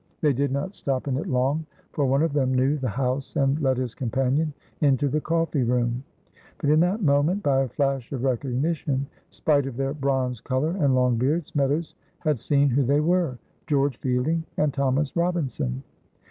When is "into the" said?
4.79-5.21